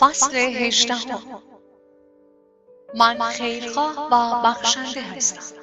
[0.00, 1.42] فصل هجدهم
[2.94, 5.62] من خیرخواه و بخشنده هستم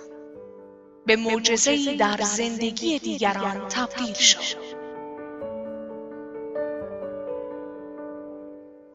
[1.06, 4.82] به معجزهای در زندگی دیگران تبدیل شد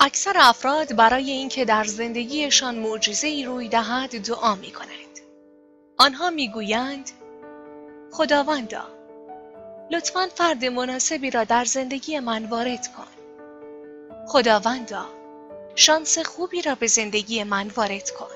[0.01, 5.21] اکثر افراد برای اینکه در زندگیشان معجزهای روی دهد دعا می کنند.
[5.99, 7.11] آنها می‌گویند
[8.13, 8.83] خداوندا
[9.91, 13.07] لطفا فرد مناسبی را در زندگی من وارد کن.
[14.27, 15.16] خداوندا
[15.79, 18.27] شانس خوبی را به زندگی من وارد کن.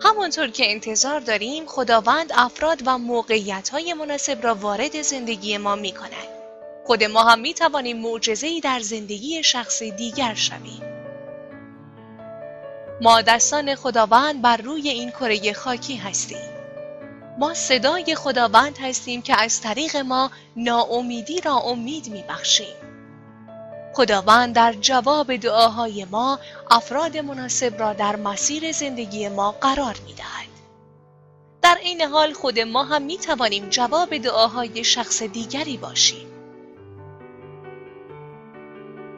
[0.00, 5.92] همانطور که انتظار داریم خداوند افراد و موقعیت های مناسب را وارد زندگی ما می
[5.92, 6.28] کند.
[6.84, 10.82] خود ما هم می توانیم معجزه‌ای در زندگی شخص دیگر شویم.
[13.00, 16.52] ما دستان خداوند بر روی این کره خاکی هستیم.
[17.38, 22.91] ما صدای خداوند هستیم که از طریق ما ناامیدی را امید می بخشیم.
[23.94, 26.38] خداوند در جواب دعاهای ما
[26.70, 30.48] افراد مناسب را در مسیر زندگی ما قرار می دهد.
[31.62, 36.26] در این حال خود ما هم می توانیم جواب دعاهای شخص دیگری باشیم.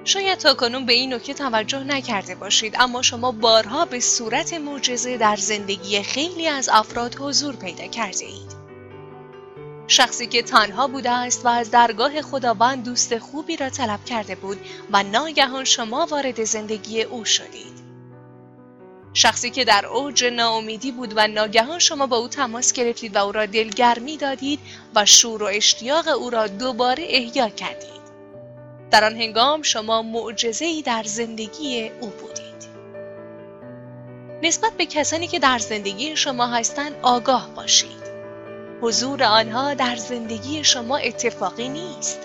[0.05, 5.17] شاید تا کنون به این نکته توجه نکرده باشید اما شما بارها به صورت معجزه
[5.17, 8.64] در زندگی خیلی از افراد حضور پیدا کرده اید.
[9.87, 14.59] شخصی که تنها بوده است و از درگاه خداوند دوست خوبی را طلب کرده بود
[14.93, 17.85] و ناگهان شما وارد زندگی او شدید.
[19.15, 23.33] شخصی که در اوج ناامیدی بود و ناگهان شما با او تماس گرفتید و او
[23.33, 24.61] را دلگرمی دادید
[24.95, 28.05] و شور و اشتیاق او را دوباره احیا کردید.
[28.91, 32.45] در آن هنگام شما معجزه‌ای در زندگی او بودید.
[34.43, 38.04] نسبت به کسانی که در زندگی شما هستند آگاه باشید.
[38.85, 42.19] حضور آنها در زندگی شما اتفاقی نیست.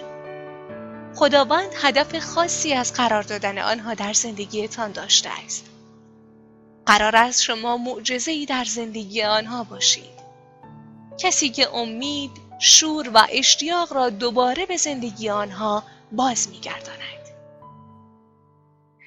[1.15, 5.65] خداوند هدف خاصی از قرار دادن آنها در زندگیتان داشته است.
[6.85, 10.19] قرار است شما معجزه‌ای در زندگی آنها باشید.
[11.17, 16.99] کسی که امید، شور و اشتیاق را دوباره به زندگی آنها باز میگرداند.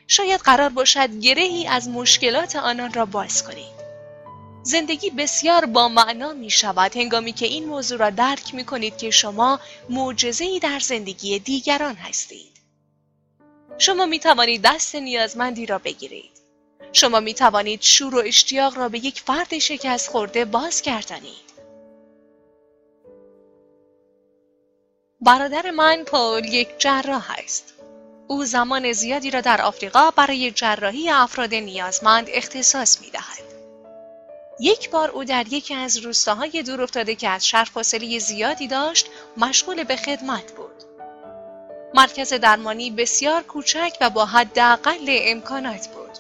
[0.07, 3.82] شاید قرار باشد گرهی از مشکلات آنان را باز کنید.
[4.63, 9.11] زندگی بسیار با معنا می شود هنگامی که این موضوع را درک می کنید که
[9.11, 12.53] شما معجزه‌ای در زندگی دیگران هستید.
[13.79, 16.31] شما می توانید دست نیازمندی را بگیرید.
[16.93, 21.53] شما می توانید شور و اشتیاق را به یک فرد شکست خورده باز گردانید.
[25.21, 27.75] برادر من پول یک جراح است.
[28.29, 33.52] او زمان زیادی را در آفریقا برای جراحی افراد نیازمند اختصاص می دهد.
[34.61, 39.07] یک بار او در یکی از روستاهای دور افتاده که از شهر فاصله زیادی داشت
[39.37, 40.83] مشغول به خدمت بود.
[41.95, 46.19] مرکز درمانی بسیار کوچک و با حداقل امکانات بود.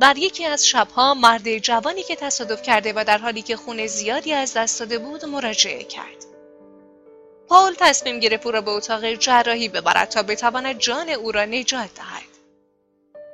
[0.00, 4.32] در یکی از شبها مرد جوانی که تصادف کرده و در حالی که خون زیادی
[4.32, 6.24] از دست داده بود مراجعه کرد.
[7.48, 11.94] پال تصمیم گرفت او را به اتاق جراحی ببرد تا بتواند جان او را نجات
[11.94, 12.27] دهد.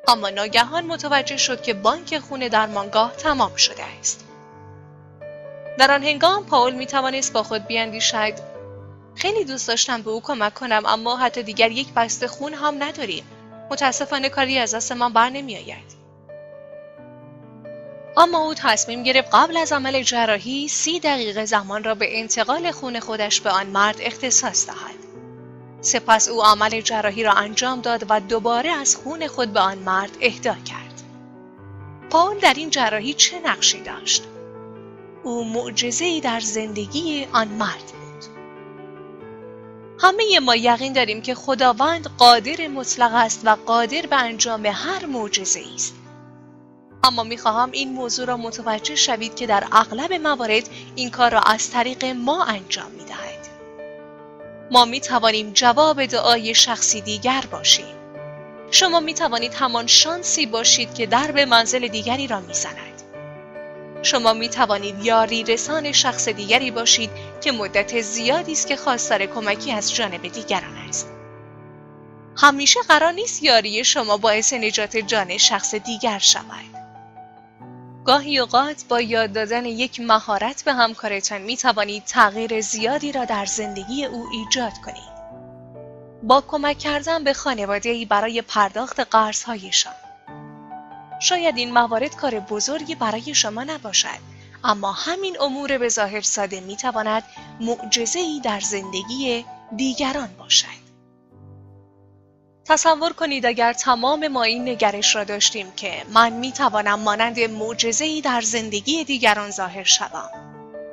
[0.09, 4.25] اما ناگهان متوجه شد که بانک خون درمانگاه تمام شده است.
[5.79, 8.33] در آن هنگام پاول می توانست با خود بیاندیشد
[9.15, 13.25] خیلی دوست داشتم به او کمک کنم اما حتی دیگر یک بسته خون هم نداریم.
[13.71, 15.95] متاسفانه کاری از دست من بر نمی آید.
[18.17, 23.01] اما او تصمیم گرفت قبل از عمل جراحی سی دقیقه زمان را به انتقال خون
[23.01, 25.14] خودش به آن مرد اختصاص دهد.
[25.85, 30.17] سپس او عمل جراحی را انجام داد و دوباره از خون خود به آن مرد
[30.21, 31.03] اهدا کرد.
[32.11, 34.25] پاول در این جراحی چه نقشی داشت؟
[35.23, 38.25] او معجزه‌ای در زندگی آن مرد بود.
[40.01, 45.63] همه ما یقین داریم که خداوند قادر مطلق است و قادر به انجام هر معجزه
[45.75, 45.95] است.
[47.05, 51.71] اما می‌خواهم این موضوع را متوجه شوید که در اغلب موارد این کار را از
[51.71, 53.44] طریق ما انجام می‌دهد.
[54.75, 57.95] ما می توانیم جواب دعای شخصی دیگر باشیم.
[58.71, 63.03] شما می توانید همان شانسی باشید که درب منزل دیگری را می زند.
[64.03, 67.11] شما می توانید یاری رسان شخص دیگری باشید
[67.41, 71.09] که مدت زیادی است که خواستار کمکی از جانب دیگران است.
[72.37, 76.84] همیشه قرار نیست یاری شما باعث نجات جان شخص دیگر شود.
[78.05, 83.47] گاهی اوقات با یاد دادن یک مهارت به همکارتان می توانید تغییر زیادی را در
[83.47, 85.15] زندگی او ایجاد کنید.
[86.23, 89.93] با کمک کردن به خانواده برای پرداخت قرضهایشان.
[91.21, 94.35] شاید این موارد کار بزرگی برای شما نباشد
[94.65, 97.23] اما همین امور به ظاهر ساده می تواند
[97.61, 99.45] معجزه‌ای در زندگی
[99.77, 100.84] دیگران باشد.
[102.65, 108.21] تصور کنید اگر تمام ما این نگرش را داشتیم که من می توانم مانند معجزه‌ای
[108.21, 110.31] در زندگی دیگران ظاهر شوم.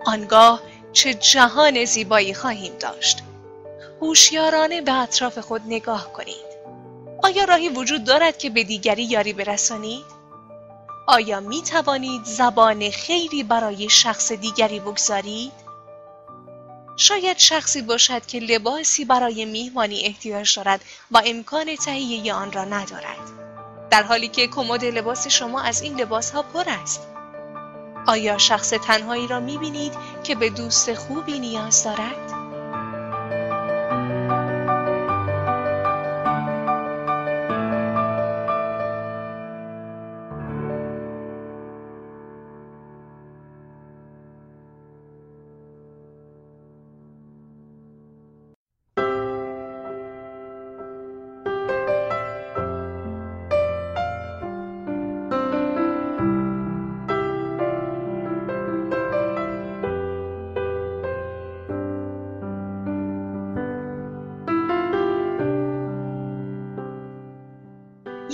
[0.05, 0.61] آنگاه
[0.93, 3.23] چه جهان زیبایی خواهیم داشت.
[4.01, 6.51] هوشیارانه به اطراف خود نگاه کنید.
[7.23, 10.05] آیا راهی وجود دارد که به دیگری یاری برسانید؟
[11.07, 15.60] آیا می توانید زبان خیلی برای شخص دیگری بگذارید؟
[17.01, 20.81] شاید شخصی باشد که لباسی برای میهمانی احتیاج دارد
[21.11, 23.17] و امکان تهیه آن را ندارد.
[23.89, 27.01] در حالی که کمد لباس شما از این لباس ها پر است.
[28.07, 29.93] آیا شخص تنهایی را می بینید
[30.23, 32.30] که به دوست خوبی نیاز دارد؟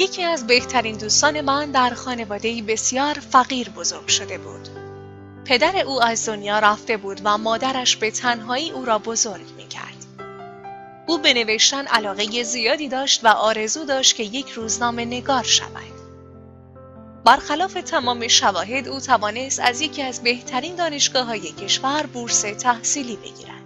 [0.07, 4.69] یکی از بهترین دوستان من در خانواده بسیار فقیر بزرگ شده بود.
[5.45, 10.05] پدر او از دنیا رفته بود و مادرش به تنهایی او را بزرگ می کرد.
[11.07, 15.97] او به نوشتن علاقه زیادی داشت و آرزو داشت که یک روزنامه نگار شود.
[17.25, 23.56] برخلاف تمام شواهد او توانست از یکی از بهترین دانشگاه های کشور بورس تحصیلی بگیرد.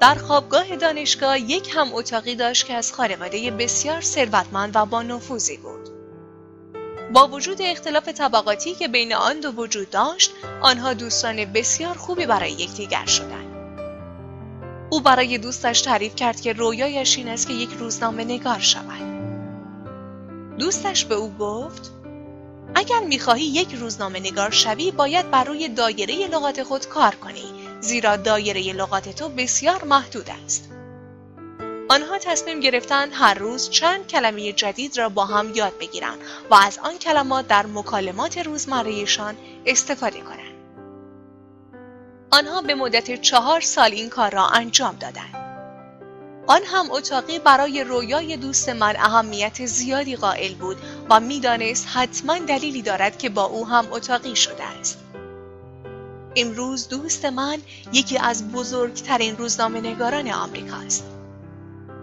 [0.00, 5.56] در خوابگاه دانشگاه یک هم اتاقی داشت که از خانواده بسیار ثروتمند و با نفوذی
[5.56, 5.88] بود.
[7.12, 12.52] با وجود اختلاف طبقاتی که بین آن دو وجود داشت، آنها دوستان بسیار خوبی برای
[12.52, 13.56] یکدیگر شدند.
[14.90, 19.16] او برای دوستش تعریف کرد که رویایش این است که یک روزنامه نگار شود.
[20.58, 21.92] دوستش به او گفت
[22.74, 28.16] اگر می‌خواهی یک روزنامه نگار شوی باید بر روی دایره لغات خود کار کنی زیرا
[28.16, 30.68] دایره لغات تو بسیار محدود است.
[31.88, 36.18] آنها تصمیم گرفتند هر روز چند کلمه جدید را با هم یاد بگیرند
[36.50, 39.36] و از آن کلمات در مکالمات روزمرهشان
[39.66, 40.54] استفاده کنند.
[42.30, 45.34] آنها به مدت چهار سال این کار را انجام دادند.
[46.46, 50.76] آن هم اتاقی برای رویای دوست من اهمیت زیادی قائل بود
[51.10, 54.98] و می‌دانست حتما دلیلی دارد که با او هم اتاقی شده است.
[56.36, 57.58] امروز دوست من
[57.92, 61.04] یکی از بزرگترین روزنامه نگاران آمریکا است.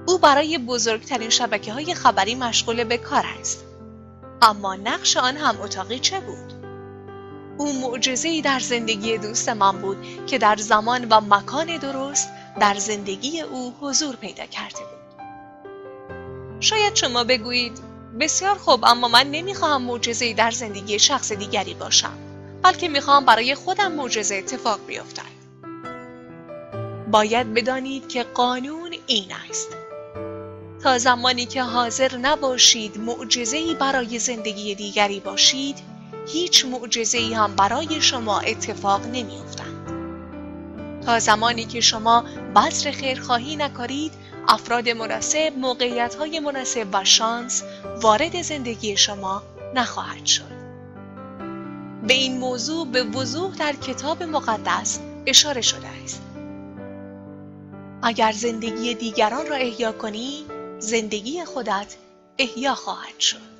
[0.07, 3.63] او برای بزرگترین شبکه های خبری مشغول به کار است.
[4.41, 6.53] اما نقش آن هم اتاقی چه بود؟
[7.57, 9.97] او معجزه‌ای در زندگی دوست من بود
[10.27, 12.29] که در زمان و مکان درست
[12.59, 15.24] در زندگی او حضور پیدا کرده بود.
[16.59, 17.79] شاید شما بگویید
[18.19, 22.32] بسیار خوب اما من نمی‌خواهم معجزه‌ای در زندگی شخص دیگری باشم.
[22.63, 25.33] بلکه می‌خوام برای خودم معجزه اتفاق بیفتد.
[27.12, 29.69] باید بدانید که قانون این است.
[30.83, 35.77] تا زمانی که حاضر نباشید معجزه‌ای برای زندگی دیگری باشید،
[36.27, 39.94] هیچ معجزه‌ای هم برای شما اتفاق نمیافتند.
[41.06, 42.24] تا زمانی که شما
[42.56, 44.12] بذر خیرخواهی نکارید،
[44.48, 47.63] افراد مناسب، موقعیت‌های مناسب و شانس
[48.01, 49.43] وارد زندگی شما
[49.75, 50.52] نخواهد شد.
[52.07, 56.22] به این موضوع به وضوح در کتاب مقدس اشاره شده است.
[58.01, 60.45] اگر زندگی دیگران را احیا کنی،
[60.79, 61.95] زندگی خودت
[62.38, 63.53] احیا خواهد شد.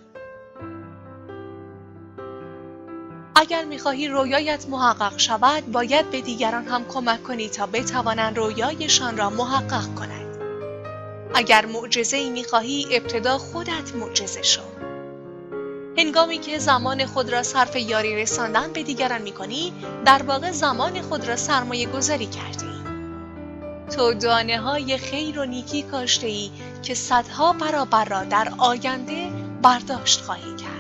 [3.36, 9.30] اگر می‌خواهی رویایت محقق شود، باید به دیگران هم کمک کنی تا بتوانند رویایشان را
[9.30, 10.38] محقق کنند.
[11.36, 14.62] اگر معجزه ای می‌خواهی، ابتدا خودت معجزه شو.
[15.98, 19.74] هنگامی که زمان خود را صرف یاری رساندن به دیگران می کنی
[20.06, 22.74] در واقع زمان خود را سرمایه گذاری کردی.
[23.96, 26.52] تو دانه های خیر و نیکی کاشته ای
[26.84, 29.30] که صدها برابر را در آینده
[29.62, 30.73] برداشت خواهی کرد.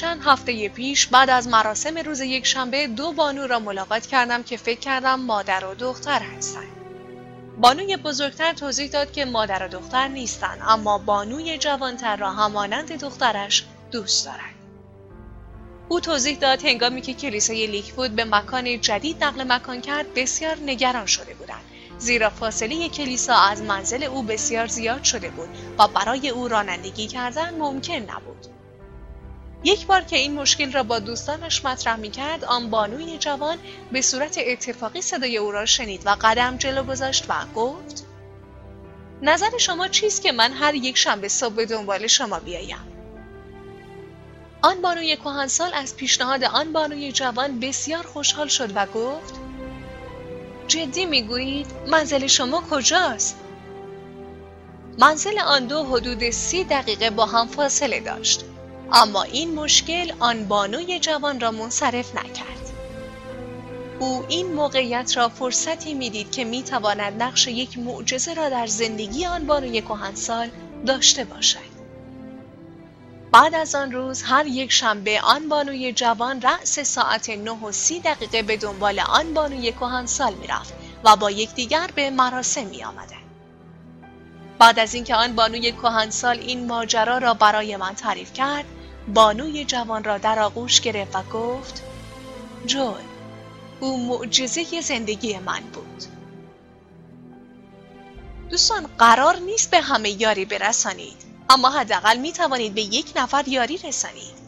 [0.00, 4.80] چند هفته پیش بعد از مراسم روز یکشنبه دو بانو را ملاقات کردم که فکر
[4.80, 6.68] کردم مادر و دختر هستند.
[7.58, 13.64] بانوی بزرگتر توضیح داد که مادر و دختر نیستند اما بانوی جوانتر را همانند دخترش
[13.90, 14.54] دوست دارد.
[15.88, 21.06] او توضیح داد هنگامی که کلیسای لیکوود به مکان جدید نقل مکان کرد بسیار نگران
[21.06, 21.64] شده بودند
[21.98, 27.54] زیرا فاصله کلیسا از منزل او بسیار زیاد شده بود و برای او رانندگی کردن
[27.54, 28.59] ممکن نبود.
[29.64, 33.58] یک بار که این مشکل را با دوستانش مطرح می کرد آن بانوی جوان
[33.92, 38.06] به صورت اتفاقی صدای او را شنید و قدم جلو گذاشت و گفت
[39.22, 42.90] نظر شما چیست که من هر یک شنبه صبح به دنبال شما بیایم؟
[44.62, 49.34] آن بانوی کهنسال از پیشنهاد آن بانوی جوان بسیار خوشحال شد و گفت
[50.68, 53.36] جدی می‌گویید منزل شما کجاست؟
[54.98, 58.44] منزل آن دو حدود سی دقیقه با هم فاصله داشت.
[58.92, 62.70] اما این مشکل آن بانوی جوان را منصرف نکرد.
[63.98, 69.46] او این موقعیت را فرصتی می‌دید که می‌تواند نقش یک معجزه را در زندگی آن
[69.46, 70.50] بانوی کهنسال
[70.86, 71.70] داشته باشد.
[73.32, 78.00] بعد از آن روز هر یک شنبه آن بانوی جوان رأس ساعت 9 و 30
[78.00, 83.16] دقیقه به دنبال آن بانوی کهنسال می‌رفت و با یکدیگر به مراسم می آمده.
[84.58, 88.64] بعد از اینکه آن بانوی کهنسال این ماجرا را برای من تعریف کرد
[89.08, 91.82] بانوی جوان را در آغوش گرفت و گفت
[92.66, 93.00] جون
[93.80, 96.04] او معجزه زندگی من بود.
[98.50, 101.16] دوستان قرار نیست به همه یاری برسانید
[101.50, 104.40] اما حداقل می توانید به یک نفر یاری رسانید.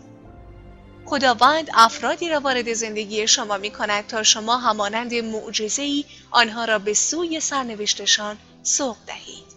[1.07, 6.79] خداوند افرادی را وارد زندگی شما می کند تا شما همانند معجزه ای آنها را
[6.79, 9.52] به سوی سرنوشتشان سوق دهید.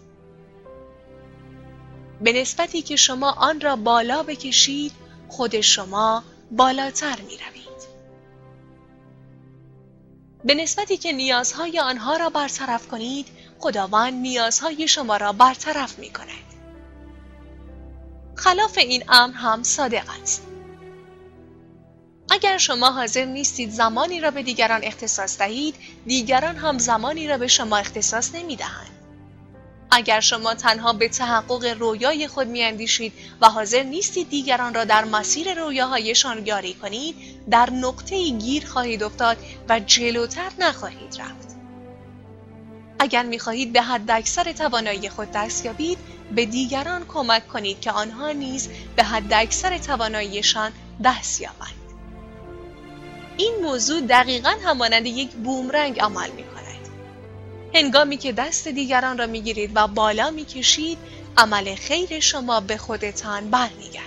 [2.20, 4.92] به نسبتی که شما آن را بالا بکشید
[5.28, 7.66] خود شما بالاتر می روید.
[10.44, 13.26] به نسبتی که نیازهای آنها را برطرف کنید
[13.58, 16.46] خداوند نیازهای شما را برطرف می کند.
[18.34, 20.42] خلاف این امر هم صادق است.
[22.30, 25.74] اگر شما حاضر نیستید زمانی را به دیگران اختصاص دهید
[26.06, 28.95] دیگران هم زمانی را به شما اختصاص نمی دهند.
[29.90, 35.54] اگر شما تنها به تحقق رویای خود میاندیشید و حاضر نیستید دیگران را در مسیر
[35.54, 37.16] رویاهایشان یاری کنید
[37.50, 39.36] در نقطه گیر خواهید افتاد
[39.68, 41.56] و جلوتر نخواهید رفت.
[42.98, 45.98] اگر می‌خواهید به حد اکثر توانایی خود دست یابید
[46.34, 50.72] به دیگران کمک کنید که آنها نیز به حد اکثر تواناییشان
[51.04, 51.86] دست یابند.
[53.36, 56.42] این موضوع دقیقا همانند یک بومرنگ عمل می
[57.76, 60.98] هنگامی که دست دیگران را می‌گیرید و بالا می‌کشید
[61.36, 64.05] عمل خیر شما به خودتان برمیگردد.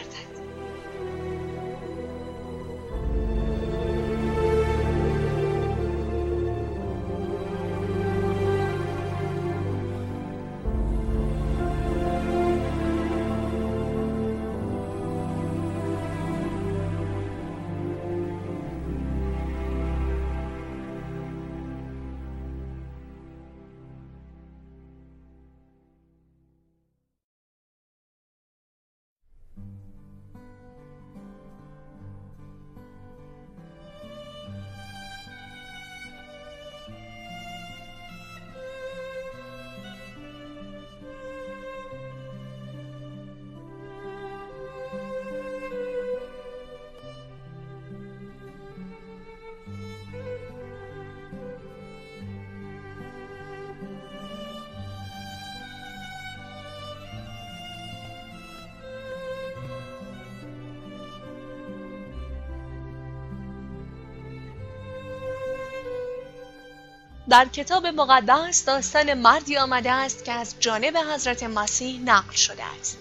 [67.29, 72.97] در کتاب مقدس داستان مردی آمده است که از جانب حضرت مسیح نقل شده است.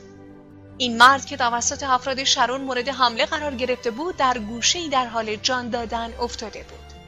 [0.78, 5.37] این مرد که توسط افراد شرون مورد حمله قرار گرفته بود در گوشه‌ای در حال
[5.37, 6.99] جان دادن افتاده بود.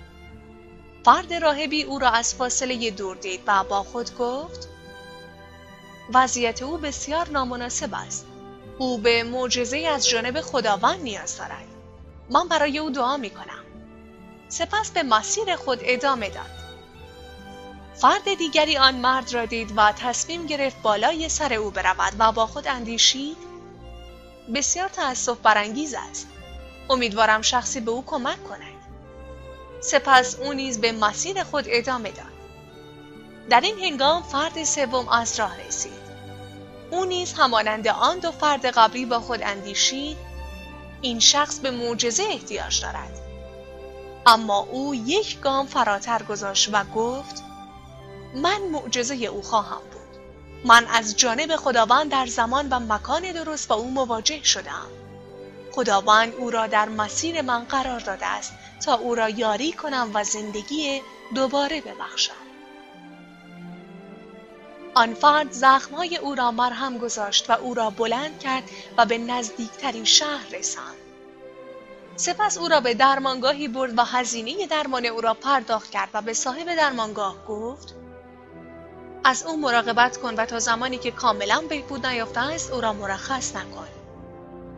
[1.04, 4.68] فرد راهبی او را از فاصله دور دید و با خود گفت
[6.14, 8.26] وضعیت او بسیار نامناسب است.
[8.78, 11.66] او به معجزه از جانب خداوند نیاز دارد.
[12.30, 13.64] من برای او دعا می کنم.
[14.48, 16.59] سپس به مسیر خود ادامه داد.
[18.00, 22.46] فرد دیگری آن مرد را دید و تصمیم گرفت بالای سر او برود و با
[22.46, 23.36] خود اندیشید.
[24.54, 26.28] بسیار تأسف برانگیز است.
[26.90, 28.80] امیدوارم شخصی به او کمک کند.
[29.80, 32.26] سپس او نیز به مسیر خود ادامه داد.
[33.50, 36.10] در این هنگام فرد سوم از راه رسید.
[36.90, 40.16] او نیز همانند آن دو فرد قبلی با خود اندیشید.
[41.00, 43.20] این شخص به معجزه احتیاج دارد.
[44.26, 47.49] اما او یک گام فراتر گذاشت و گفت
[48.34, 50.00] من معجزه او خواهم بود.
[50.64, 54.86] من از جانب خداوند در زمان و مکان درست با او مواجه شدم.
[55.72, 58.52] خداوند او را در مسیر من قرار داده است
[58.84, 61.02] تا او را یاری کنم و زندگی
[61.34, 62.32] دوباره ببخشم.
[64.94, 68.62] آن فرد زخمهای او را مرهم گذاشت و او را بلند کرد
[68.96, 70.96] و به نزدیکترین شهر رساند.
[72.16, 76.34] سپس او را به درمانگاهی برد و هزینه درمان او را پرداخت کرد و به
[76.34, 77.94] صاحب درمانگاه گفت
[79.24, 83.56] از او مراقبت کن و تا زمانی که کاملا بهبود نیافته است او را مرخص
[83.56, 83.88] نکن.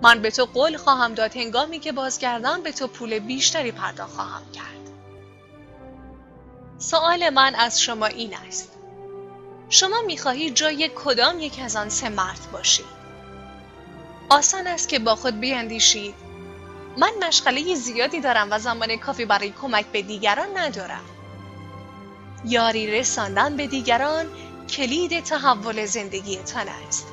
[0.03, 4.43] من به تو قول خواهم داد هنگامی که بازگردم به تو پول بیشتری پرداخت خواهم
[4.53, 4.91] کرد.
[6.79, 8.73] سوال من از شما این است.
[9.69, 13.03] شما می‌خواهید جای کدام یک از آن سه مرد باشید
[14.29, 16.15] آسان است که با خود بیاندیشید
[16.97, 21.05] من مشغله زیادی دارم و زمان کافی برای کمک به دیگران ندارم.
[22.45, 24.27] یاری رساندن به دیگران
[24.69, 27.07] کلید تحول زندگیتان است.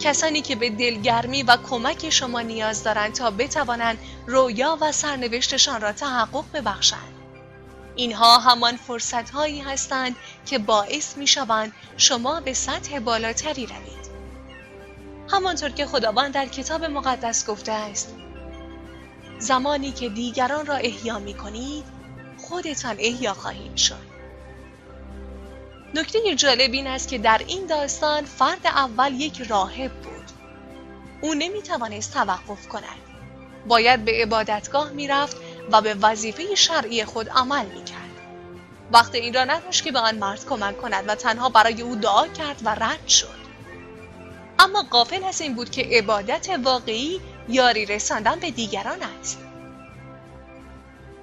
[0.00, 5.92] کسانی که به دلگرمی و کمک شما نیاز دارند تا بتوانند رویا و سرنوشتشان را
[5.92, 7.14] تحقق ببخشند.
[7.96, 14.08] اینها همان فرصت هایی هستند که باعث می شوند شما به سطح بالاتری روید.
[15.30, 18.14] همانطور که خداوند در کتاب مقدس گفته است
[19.38, 21.97] زمانی که دیگران را احیا می کنید
[22.48, 24.08] خودتان احیا خواهید شد
[25.94, 30.30] نکته جالب این است که در این داستان فرد اول یک راهب بود
[31.20, 33.08] او نمی توانست توقف کند
[33.68, 35.36] باید به عبادتگاه می رفت
[35.72, 37.98] و به وظیفه شرعی خود عمل می کرد.
[38.92, 42.26] وقت این را نداشت که به آن مرد کمک کند و تنها برای او دعا
[42.26, 43.38] کرد و رد شد.
[44.58, 49.47] اما قافل از این بود که عبادت واقعی یاری رساندن به دیگران است.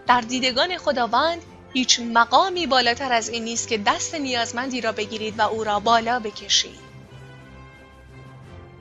[0.07, 1.41] در دیدگان خداوند
[1.73, 6.19] هیچ مقامی بالاتر از این نیست که دست نیازمندی را بگیرید و او را بالا
[6.19, 6.85] بکشید.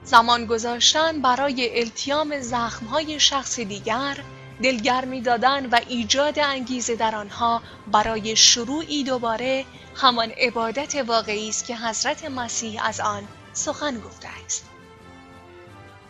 [0.05, 4.17] زمان گذاشتن برای التیام زخمهای شخص دیگر
[4.63, 11.77] دلگرمی دادن و ایجاد انگیزه در آنها برای شروعی دوباره همان عبادت واقعی است که
[11.77, 14.74] حضرت مسیح از آن سخن گفته است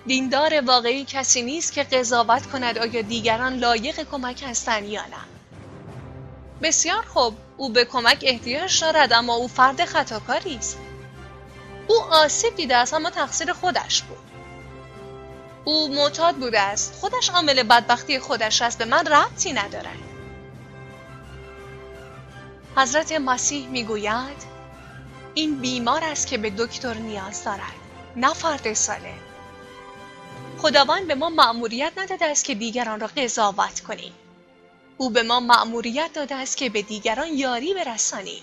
[0.07, 5.25] دیندار واقعی کسی نیست که قضاوت کند آیا دیگران لایق کمک هستند یا نه.
[6.63, 7.35] بسیار خوب.
[7.57, 10.79] او به کمک احتیاج دارد اما او فرد خطاکاری است.
[11.87, 14.19] او آسیب دیده است اما تقصیر خودش بود.
[15.65, 16.95] او معتاد بوده است.
[17.01, 18.79] خودش عامل بدبختی خودش است.
[18.79, 19.99] به من ربطی ندارد.
[22.77, 24.55] حضرت مسیح می‌گوید
[25.35, 27.75] این بیمار است که به دکتر نیاز دارد.
[28.17, 29.15] نه فرد ساله
[30.59, 34.13] خداوند به ما مأموریت نداده است که دیگران را قضاوت کنیم.
[34.97, 38.43] او به ما مأموریت داده است که به دیگران یاری برسانیم.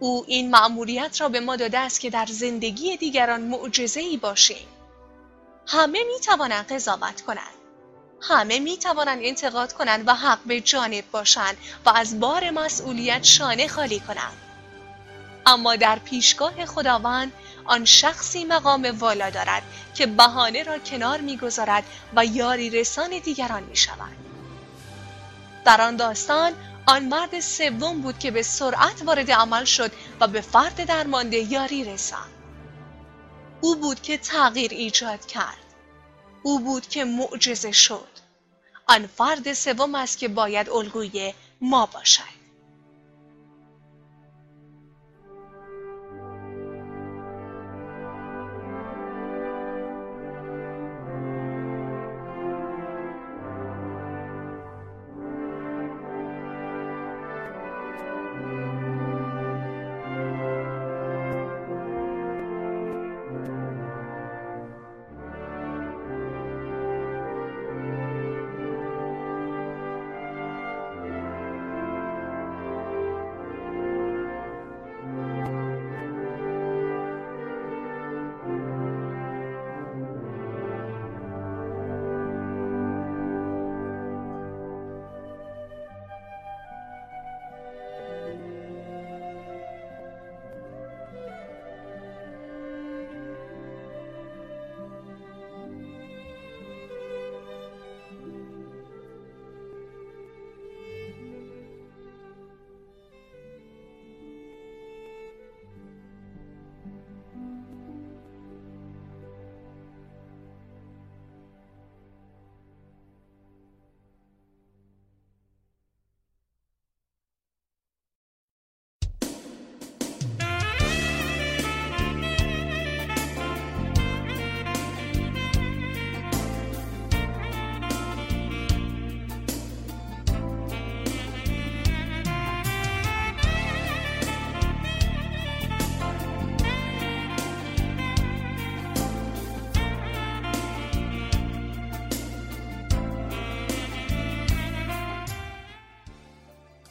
[0.00, 4.66] او این مأموریت را به ما داده است که در زندگی دیگران معجزه‌ای باشیم.
[5.66, 7.54] همه می توانند قضاوت کنند.
[8.20, 13.68] همه می توانند انتقاد کنند و حق به جانب باشند و از بار مسئولیت شانه
[13.68, 14.36] خالی کنند.
[15.46, 17.32] اما در پیشگاه خداوند
[17.64, 19.62] آن شخصی مقام والا دارد
[19.94, 21.84] که بهانه را کنار می‌گذارد
[22.16, 24.16] و یاری رسان دیگران می شود.
[25.64, 26.52] در آن داستان
[26.86, 31.84] آن مرد سوم بود که به سرعت وارد عمل شد و به فرد درمانده یاری
[31.84, 32.30] رساند.
[33.60, 35.56] او بود که تغییر ایجاد کرد.
[36.42, 38.08] او بود که معجزه شد.
[38.86, 42.39] آن فرد سوم است که باید الگوی ما باشد.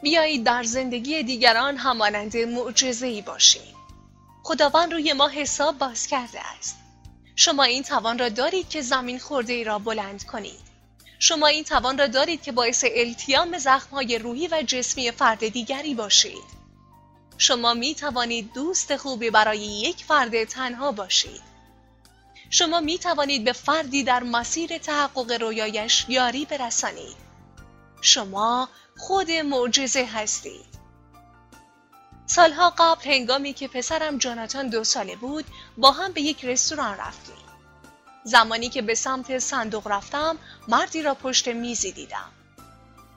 [0.09, 2.35] بیایید در زندگی دیگران همانند
[3.01, 3.75] ای باشیم
[4.43, 6.77] خداوند روی ما حساب باز کرده است
[7.35, 10.69] شما این توان را دارید که زمین خورده ای را بلند کنید
[11.19, 16.59] شما این توان را دارید که باعث التیام زخمهای روحی و جسمی فرد دیگری باشید.
[17.37, 21.41] شما می توانید دوست خوبی برای یک فرد تنها باشید.
[22.49, 27.28] شما می توانید به فردی در مسیر تحقق رویایش یاری برسانید.
[28.01, 30.79] شما خود معجزه هستید.
[32.25, 35.45] سالها قبل هنگامی که پسرم جاناتان دو ساله بود
[35.77, 37.49] با هم به یک رستوران رفتیم.
[38.23, 42.31] زمانی که به سمت صندوق رفتم مردی را پشت میزی دیدم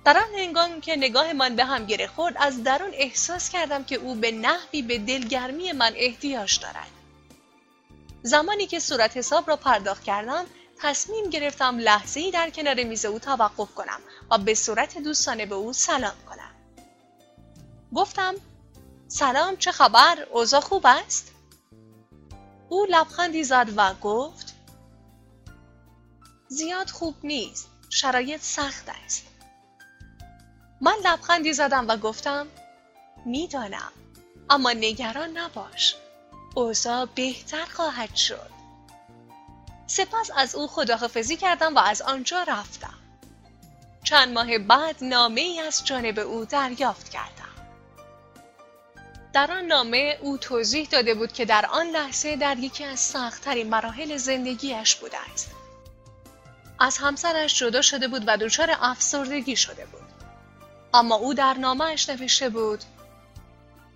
[0.04, 3.96] در آن هنگام که نگاه من به هم گره خورد از درون احساس کردم که
[3.96, 6.90] او به نحوی به دلگرمی من احتیاج دارد
[8.22, 10.46] زمانی که صورت حساب را پرداخت کردم
[10.82, 15.54] تصمیم گرفتم لحظه ای در کنار میز او توقف کنم و به صورت دوستانه به
[15.54, 16.54] او سلام کنم.
[17.94, 18.34] گفتم
[19.08, 21.32] سلام چه خبر؟ اوضاع خوب است؟
[22.68, 24.54] او لبخندی زد و گفت
[26.48, 29.26] زیاد خوب نیست شرایط سخت است.
[30.80, 32.46] من لبخندی زدم و گفتم
[33.24, 33.92] می‌دانم
[34.50, 35.96] اما نگران نباش
[36.54, 38.61] اوضاع بهتر خواهد شد.
[39.96, 42.94] سپس از او خداحافظی کردم و از آنجا رفتم.
[44.04, 47.68] چند ماه بعد نامه ای از جانب او دریافت کردم.
[49.32, 53.68] در آن نامه او توضیح داده بود که در آن لحظه در یکی از سختترین
[53.68, 55.50] مراحل زندگیش بوده است
[56.80, 60.02] از همسرش جدا شده بود و دچار افسردگی شده بود.
[60.94, 62.84] اما او در نامهش نوشته بود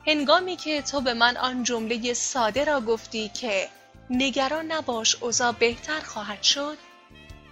[0.06, 3.68] هنگامی که تو به من آن جمله ساده را گفتی که
[4.10, 6.78] نگران نباش اوضاع بهتر خواهد شد.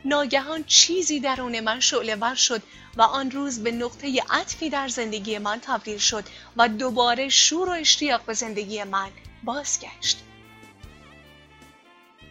[0.05, 2.63] ناگهان چیزی درون من شعله ور شد
[2.97, 6.25] و آن روز به نقطه عطفی در زندگی من تبدیل شد
[6.57, 9.11] و دوباره شور و اشتیاق به زندگی من
[9.45, 10.19] بازگشت.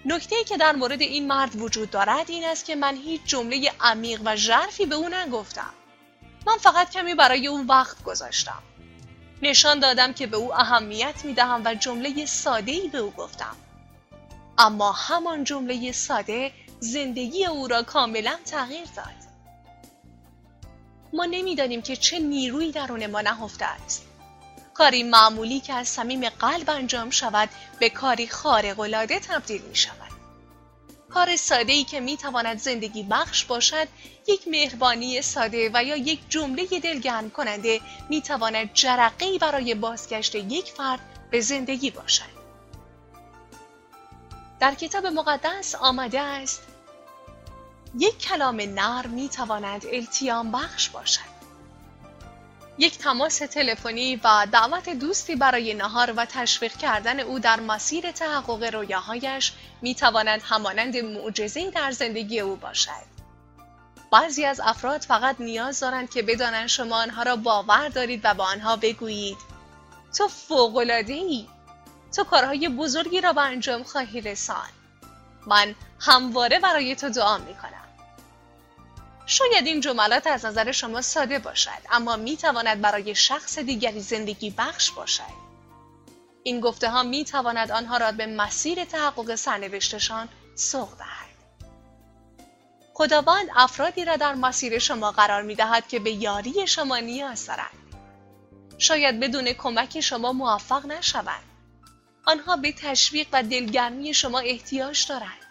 [0.06, 4.22] نکته که در مورد این مرد وجود دارد این است که من هیچ جمله عمیق
[4.26, 5.74] و ژرفی به او نگفتم.
[6.48, 8.64] من فقط کمی برای او وقت گذاشتم.
[9.42, 13.56] نشان دادم که به او اهمیت می دهم و جمله ساده ای به او گفتم.
[14.58, 19.24] اما همان جمله ساده زندگی او را کاملا تغییر داد
[21.13, 24.06] ما نمی‌دانیم که چه نیرویی درون ما نهفته است
[24.74, 30.13] کاری معمولی که از صمیم قلب انجام شود به کاری خارق العاده تبدیل می شود.
[31.10, 33.88] کار ساده ای که می تواند زندگی بخش باشد
[34.28, 40.66] یک مهربانی ساده و یا یک جمله دلگرم کننده می تواند جرقه برای بازگشت یک
[40.66, 41.00] فرد
[41.32, 42.33] به زندگی باشد.
[44.63, 46.63] در کتاب مقدس آمده است
[47.97, 51.34] یک کلام نر می تواند التیام بخش باشد.
[52.78, 58.76] یک تماس تلفنی و دعوت دوستی برای نهار و تشویق کردن او در مسیر تحقق
[58.76, 63.06] رویاهایش می تواند همانند معجزه در زندگی او باشد.
[64.12, 68.45] بعضی از افراد فقط نیاز دارند که بدانند شما آنها را باور دارید و با
[68.45, 69.38] آنها بگویید
[70.17, 71.47] تو فوق‌العاده ای
[72.15, 74.69] تو کارهای بزرگی را به انجام خواهی رسان
[75.47, 77.84] من همواره برای تو دعا می کنم
[79.26, 84.49] شاید این جملات از نظر شما ساده باشد اما می تواند برای شخص دیگری زندگی
[84.49, 85.43] بخش باشد.
[86.43, 91.23] این گفته ها می تواند آنها را به مسیر تحقق سرنوشتشان سوق دهد.
[92.93, 97.95] خداوند افرادی را در مسیر شما قرار می دهد که به یاری شما نیاز دارند.
[98.78, 101.53] شاید بدون کمک شما موفق نشوند.
[102.26, 105.44] آنها به تشویق و دلگرمی شما احتیاج دارند.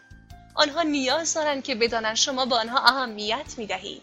[0.54, 4.02] آنها نیاز دارند که بدانند شما به آنها اهمیت می دهید.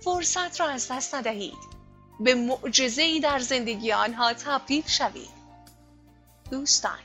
[0.00, 1.72] فرصت را از دست ندهید.
[2.20, 5.42] به معجزه در زندگی آنها تبدیل شوید.
[6.50, 6.98] دوستان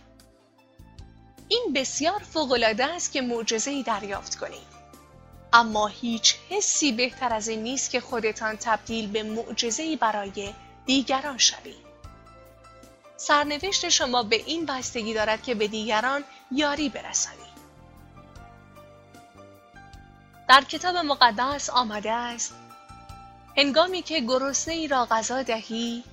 [1.47, 4.77] این بسیار فوقالعاده است که معجزه دریافت کنید.
[5.53, 10.53] اما هیچ حسی بهتر از این نیست که خودتان تبدیل به معجزه برای
[10.85, 11.86] دیگران شوید.
[13.17, 17.47] سرنوشت شما به این بستگی دارد که به دیگران یاری برسانید.
[20.49, 22.53] در کتاب مقدس آمده است
[23.57, 26.03] هنگامی که گرسنه ای را غذا دهی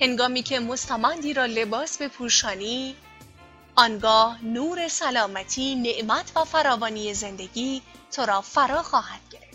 [0.00, 2.96] هنگامی که مستمندی را لباس بپوشانی
[3.76, 9.47] آنگاه نور سلامتی نعمت و فراوانی زندگی تو را فرا خواهد گرفت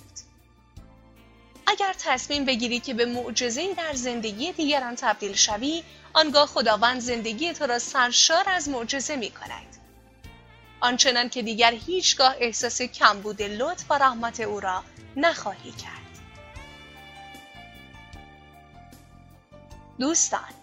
[1.73, 5.83] اگر تصمیم بگیری که به معجزه در زندگی دیگران تبدیل شوی
[6.13, 9.77] آنگاه خداوند زندگی تو را سرشار از معجزه می کند
[10.79, 14.83] آنچنان که دیگر هیچگاه احساس کمبود لطف و رحمت او را
[15.15, 15.93] نخواهی کرد.
[19.99, 20.53] دوستان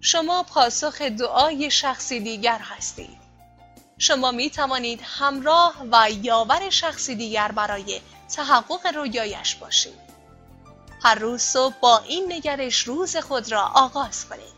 [0.00, 3.18] شما پاسخ دعای شخصی دیگر هستید.
[3.98, 8.00] شما می توانید همراه و یاور شخصی دیگر برای
[8.36, 10.05] تحقق رویایش باشید.
[11.02, 14.56] هر روز صبح با این نگرش روز خود را آغاز کنید.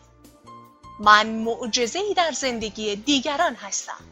[1.00, 4.04] من معجزه‌ای در زندگی دیگران هستم.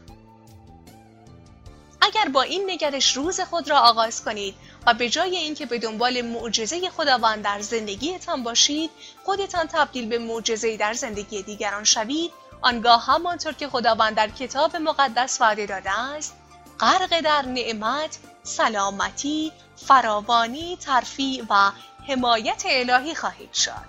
[2.01, 6.21] اگر با این نگرش روز خود را آغاز کنید و به جای اینکه به دنبال
[6.21, 8.89] معجزه خداوند در زندگیتان باشید
[9.25, 12.31] خودتان تبدیل به معجزه در زندگی دیگران شوید.
[12.61, 16.35] آنگاه همانطور که خداوند در کتاب مقدس وعده داده است
[16.79, 21.71] غرق در نعمت سلامتی فراوانی ترفیع و
[22.07, 23.85] حمایت الهی خواهید شد.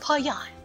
[0.00, 0.59] پایان.